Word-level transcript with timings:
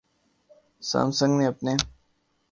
اسام 0.81 1.09
سنگ 1.19 1.33
نے 1.39 1.45
اپنے 1.47 1.73